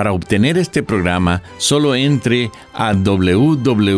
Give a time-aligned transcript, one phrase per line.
[0.00, 3.90] Para obtener este programa, solo entre a www.lavoz.org.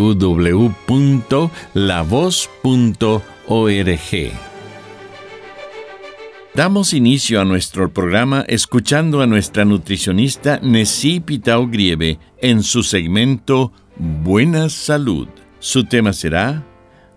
[6.56, 13.70] Damos inicio a nuestro programa escuchando a nuestra nutricionista Nessie Pitao Grieve en su segmento
[13.94, 15.28] Buena Salud.
[15.61, 16.64] Su tema será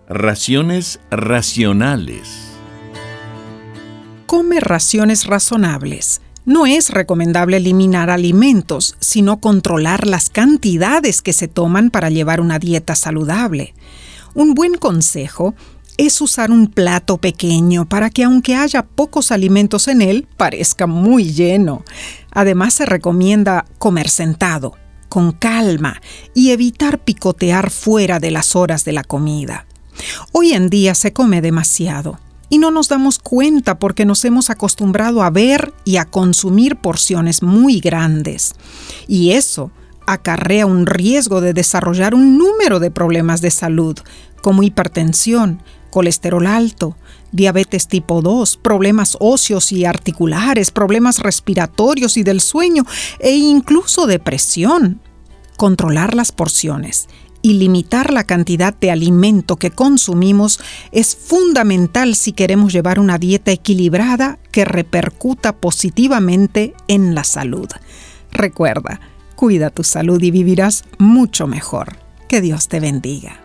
[0.08, 2.52] Raciones Racionales.
[4.26, 11.90] Come raciones razonables no es recomendable eliminar alimentos, sino controlar las cantidades que se toman
[11.90, 13.74] para llevar una dieta saludable.
[14.34, 15.54] Un buen consejo
[15.98, 21.32] es usar un plato pequeño para que aunque haya pocos alimentos en él, parezca muy
[21.32, 21.82] lleno.
[22.30, 24.74] Además se recomienda comer sentado,
[25.08, 26.00] con calma
[26.32, 29.66] y evitar picotear fuera de las horas de la comida.
[30.30, 35.22] Hoy en día se come demasiado y no nos damos cuenta porque nos hemos acostumbrado
[35.22, 38.54] a ver y a consumir porciones muy grandes.
[39.08, 39.70] Y eso
[40.06, 43.98] acarrea un riesgo de desarrollar un número de problemas de salud,
[44.40, 46.96] como hipertensión, colesterol alto,
[47.32, 52.84] diabetes tipo 2, problemas óseos y articulares, problemas respiratorios y del sueño
[53.18, 55.00] e incluso depresión.
[55.56, 57.08] Controlar las porciones
[57.46, 60.58] y limitar la cantidad de alimento que consumimos
[60.90, 67.68] es fundamental si queremos llevar una dieta equilibrada que repercuta positivamente en la salud.
[68.32, 69.00] Recuerda,
[69.36, 71.98] cuida tu salud y vivirás mucho mejor.
[72.28, 73.40] Que Dios te bendiga.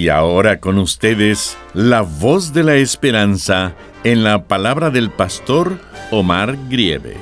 [0.00, 5.78] Y ahora con ustedes, la voz de la esperanza en la palabra del pastor
[6.10, 7.18] Omar Grieve.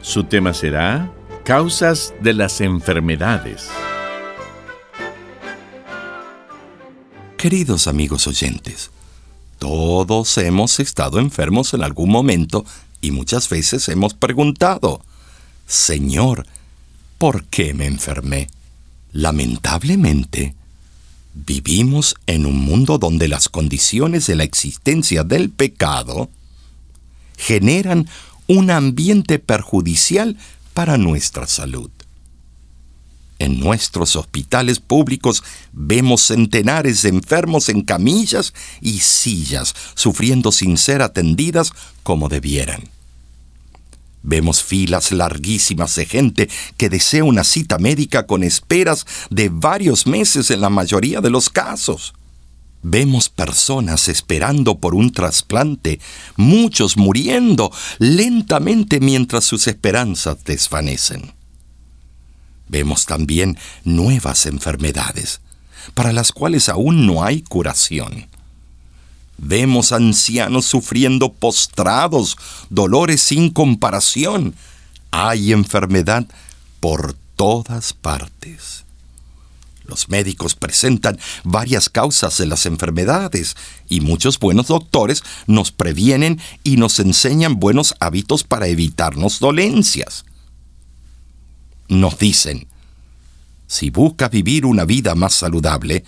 [0.00, 1.12] Su tema será
[1.44, 3.68] Causas de las enfermedades.
[7.36, 8.90] Queridos amigos oyentes,
[9.60, 12.64] todos hemos estado enfermos en algún momento
[13.00, 15.04] y muchas veces hemos preguntado,
[15.68, 16.48] Señor,
[17.18, 18.48] ¿por qué me enfermé?
[19.12, 20.56] Lamentablemente,
[21.34, 26.30] Vivimos en un mundo donde las condiciones de la existencia del pecado
[27.38, 28.08] generan
[28.46, 30.36] un ambiente perjudicial
[30.74, 31.90] para nuestra salud.
[33.38, 35.42] En nuestros hospitales públicos
[35.72, 41.72] vemos centenares de enfermos en camillas y sillas, sufriendo sin ser atendidas
[42.02, 42.84] como debieran.
[44.22, 50.50] Vemos filas larguísimas de gente que desea una cita médica con esperas de varios meses
[50.50, 52.14] en la mayoría de los casos.
[52.82, 56.00] Vemos personas esperando por un trasplante,
[56.36, 61.32] muchos muriendo lentamente mientras sus esperanzas desvanecen.
[62.68, 65.40] Vemos también nuevas enfermedades,
[65.94, 68.31] para las cuales aún no hay curación.
[69.38, 72.36] Vemos ancianos sufriendo postrados,
[72.70, 74.54] dolores sin comparación.
[75.10, 76.26] Hay enfermedad
[76.80, 78.84] por todas partes.
[79.84, 83.56] Los médicos presentan varias causas de las enfermedades
[83.88, 90.24] y muchos buenos doctores nos previenen y nos enseñan buenos hábitos para evitarnos dolencias.
[91.88, 92.68] Nos dicen,
[93.66, 96.04] si buscas vivir una vida más saludable,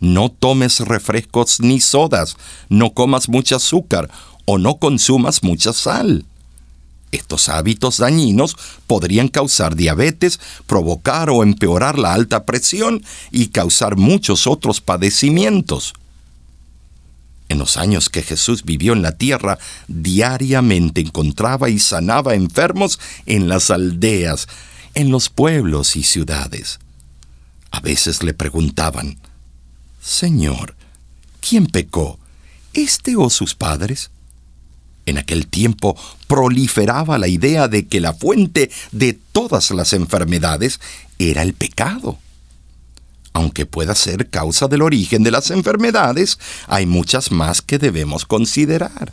[0.00, 2.36] no tomes refrescos ni sodas,
[2.68, 4.10] no comas mucho azúcar
[4.44, 6.24] o no consumas mucha sal.
[7.10, 8.56] Estos hábitos dañinos
[8.86, 15.94] podrían causar diabetes, provocar o empeorar la alta presión y causar muchos otros padecimientos.
[17.48, 19.58] En los años que Jesús vivió en la tierra,
[19.88, 24.48] diariamente encontraba y sanaba enfermos en las aldeas,
[24.94, 26.78] en los pueblos y ciudades.
[27.70, 29.18] A veces le preguntaban,
[30.08, 30.74] Señor,
[31.46, 32.18] ¿quién pecó?
[32.72, 34.10] ¿Este o sus padres?
[35.04, 35.96] En aquel tiempo
[36.26, 40.80] proliferaba la idea de que la fuente de todas las enfermedades
[41.18, 42.18] era el pecado.
[43.34, 46.38] Aunque pueda ser causa del origen de las enfermedades,
[46.68, 49.12] hay muchas más que debemos considerar.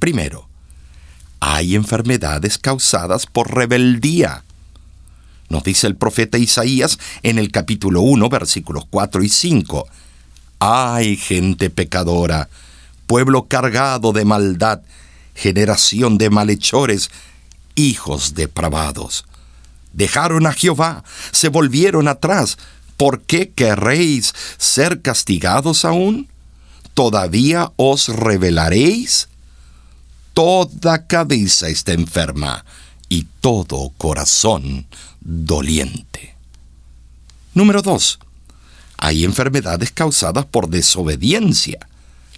[0.00, 0.48] Primero,
[1.38, 4.42] hay enfermedades causadas por rebeldía.
[5.48, 9.86] Nos dice el profeta Isaías en el capítulo 1, versículos 4 y 5.
[10.58, 12.48] Ay, gente pecadora,
[13.06, 14.80] pueblo cargado de maldad,
[15.34, 17.10] generación de malhechores,
[17.74, 19.24] hijos depravados.
[19.92, 22.58] Dejaron a Jehová, se volvieron atrás.
[22.96, 26.28] ¿Por qué querréis ser castigados aún?
[26.92, 29.28] ¿Todavía os rebelaréis?
[30.34, 32.64] Toda cabeza está enferma
[33.08, 34.86] y todo corazón
[35.20, 36.36] doliente.
[37.54, 38.18] Número 2.
[38.98, 41.88] Hay enfermedades causadas por desobediencia.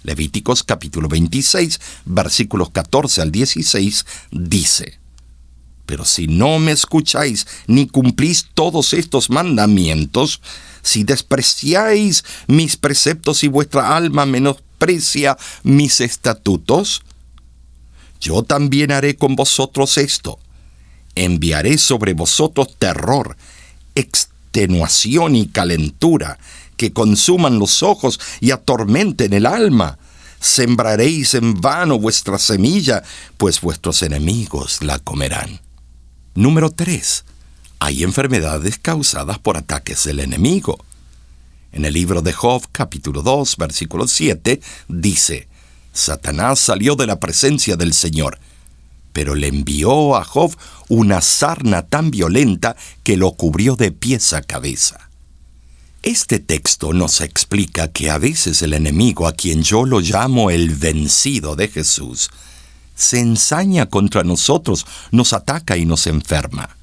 [0.03, 4.99] Levíticos capítulo 26, versículos 14 al 16 dice,
[5.85, 10.41] Pero si no me escucháis ni cumplís todos estos mandamientos,
[10.81, 17.03] si despreciáis mis preceptos y vuestra alma menosprecia mis estatutos,
[18.19, 20.39] yo también haré con vosotros esto
[21.25, 23.37] enviaré sobre vosotros terror,
[23.95, 26.39] extenuación y calentura,
[26.77, 29.99] que consuman los ojos y atormenten el alma.
[30.39, 33.03] Sembraréis en vano vuestra semilla,
[33.37, 35.61] pues vuestros enemigos la comerán.
[36.33, 37.25] Número 3.
[37.79, 40.83] Hay enfermedades causadas por ataques del enemigo.
[41.71, 45.47] En el libro de Job, capítulo 2, versículo 7, dice,
[45.93, 48.39] Satanás salió de la presencia del Señor
[49.13, 50.55] pero le envió a Job
[50.89, 55.09] una sarna tan violenta que lo cubrió de pies a cabeza.
[56.03, 60.71] Este texto nos explica que a veces el enemigo, a quien yo lo llamo el
[60.71, 62.31] vencido de Jesús,
[62.95, 66.75] se ensaña contra nosotros, nos ataca y nos enferma.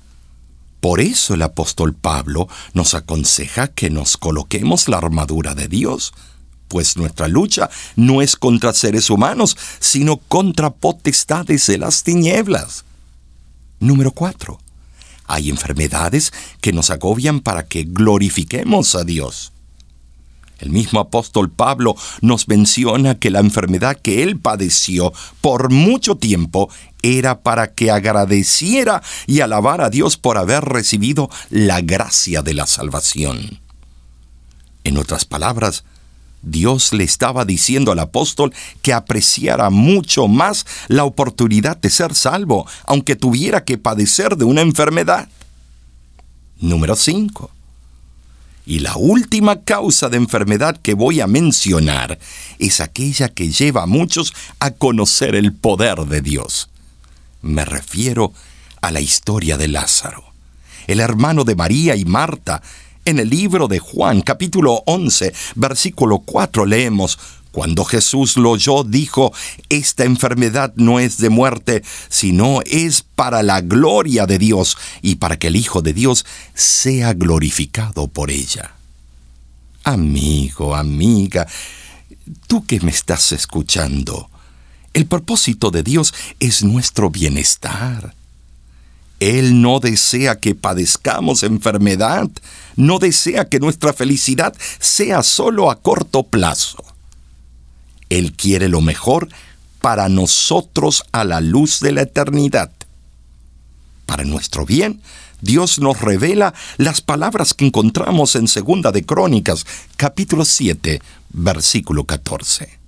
[0.81, 6.13] Por eso el apóstol Pablo nos aconseja que nos coloquemos la armadura de Dios,
[6.69, 12.85] pues nuestra lucha no es contra seres humanos, sino contra potestades de las tinieblas.
[13.81, 14.59] Número 4.
[15.27, 19.53] Hay enfermedades que nos agobian para que glorifiquemos a Dios.
[20.59, 26.69] El mismo apóstol Pablo nos menciona que la enfermedad que él padeció por mucho tiempo
[27.03, 32.67] era para que agradeciera y alabara a Dios por haber recibido la gracia de la
[32.67, 33.61] salvación.
[34.83, 35.85] En otras palabras,
[36.43, 42.67] Dios le estaba diciendo al apóstol que apreciara mucho más la oportunidad de ser salvo,
[42.87, 45.29] aunque tuviera que padecer de una enfermedad.
[46.61, 47.51] Número 5.
[48.67, 52.19] Y la última causa de enfermedad que voy a mencionar
[52.59, 56.69] es aquella que lleva a muchos a conocer el poder de Dios.
[57.41, 58.33] Me refiero
[58.83, 60.25] a la historia de Lázaro,
[60.87, 62.63] el hermano de María y Marta,
[63.09, 67.19] en el libro de Juan capítulo 11, versículo 4 leemos,
[67.53, 69.33] cuando Jesús lo oyó, dijo,
[69.71, 75.39] esta enfermedad no es de muerte, sino es para la gloria de Dios y para
[75.39, 78.75] que el Hijo de Dios sea glorificado por ella.
[79.85, 81.47] Amigo, amiga,
[82.47, 84.29] tú que me estás escuchando,
[84.93, 88.18] el propósito de Dios es nuestro bienestar.
[89.21, 92.29] Él no desea que padezcamos enfermedad,
[92.77, 96.85] no desea que nuestra felicidad sea solo a corto plazo.
[98.09, 99.29] Él quiere lo mejor
[99.81, 102.71] para nosotros a la luz de la eternidad.
[104.07, 105.03] Para nuestro bien,
[105.41, 112.79] Dios nos revela las palabras que encontramos en Segunda de Crónicas, capítulo 7, versículo 14.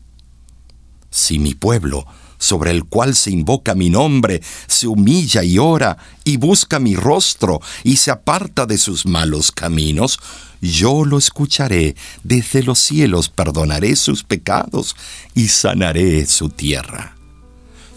[1.10, 2.06] Si mi pueblo,
[2.40, 7.60] sobre el cual se invoca mi nombre, se humilla y ora y busca mi rostro
[7.84, 10.18] y se aparta de sus malos caminos,
[10.60, 11.94] yo lo escucharé
[12.24, 14.96] desde los cielos, perdonaré sus pecados
[15.34, 17.14] y sanaré su tierra.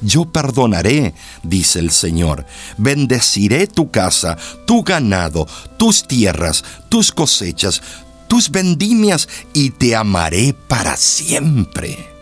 [0.01, 2.45] Yo perdonaré, dice el Señor,
[2.77, 5.47] bendeciré tu casa, tu ganado,
[5.77, 7.81] tus tierras, tus cosechas,
[8.27, 12.12] tus vendimias y te amaré para siempre.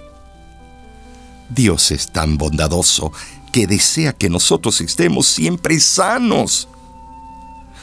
[1.53, 3.11] Dios es tan bondadoso
[3.51, 6.67] que desea que nosotros estemos siempre sanos.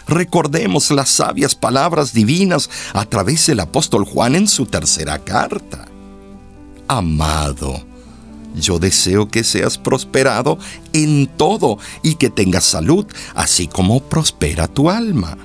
[0.07, 5.87] Recordemos las sabias palabras divinas a través del apóstol Juan en su tercera carta.
[6.87, 7.85] Amado,
[8.57, 10.59] yo deseo que seas prosperado
[10.95, 15.37] en todo y que tengas salud, así como prospera tu alma.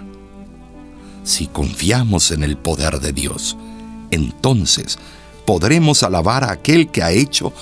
[1.26, 3.58] Si confiamos en el poder de Dios,
[4.12, 4.98] entonces
[5.46, 7.54] podremos alabar a aquel que ha hecho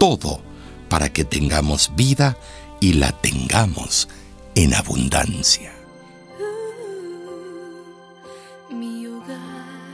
[0.00, 0.40] todo
[0.88, 2.34] para que tengamos vida
[2.80, 4.08] y la tengamos
[4.54, 5.72] en abundancia.
[8.70, 9.92] Mi hogar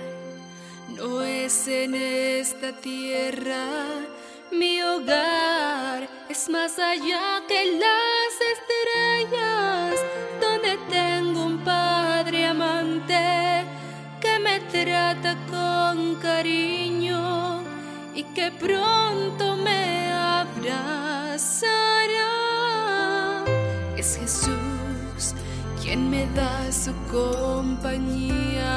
[0.97, 3.67] no es en esta tierra,
[4.53, 10.01] mi hogar es más allá que las estrellas,
[10.41, 13.65] donde tengo un padre amante
[14.21, 17.46] que me trata con cariño
[18.37, 20.69] que pronto me abrazará.
[23.97, 25.35] Es Jesús
[25.81, 28.75] quien me da su compañía.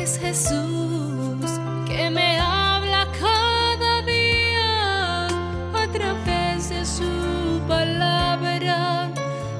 [0.00, 1.48] Es Jesús
[1.86, 5.26] que me habla cada día
[5.72, 9.08] a través de su palabra.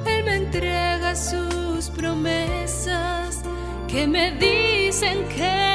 [0.05, 3.43] Él me entrega sus promesas
[3.87, 5.68] que me dicen que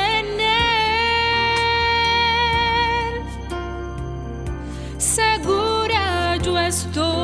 [6.68, 7.23] estou.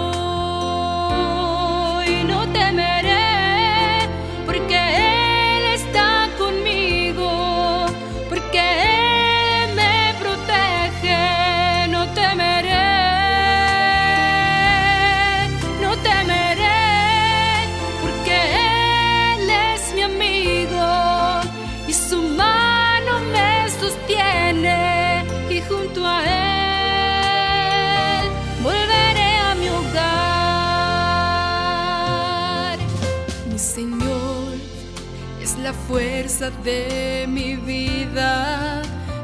[36.39, 38.83] De mi vida.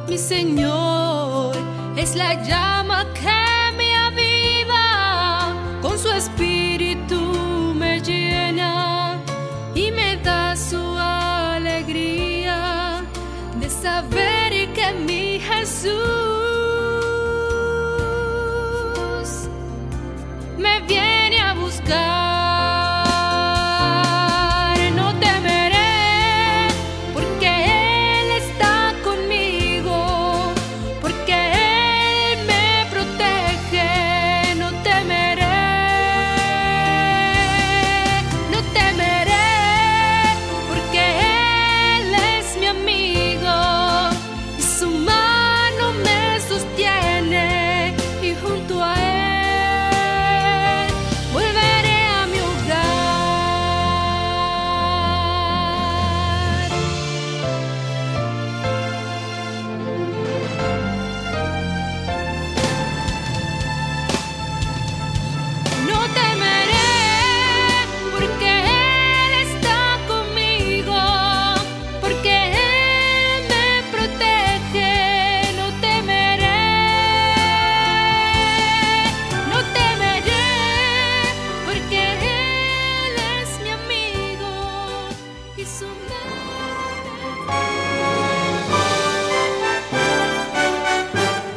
[0.08, 1.54] Mi Señor
[1.96, 5.54] es la llama que me aviva.
[5.80, 7.20] Con su espíritu
[7.75, 9.22] me llena
[9.72, 12.58] y me da su alegría
[13.60, 16.15] de saber que mi Jesús